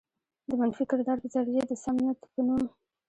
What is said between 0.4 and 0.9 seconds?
د منفي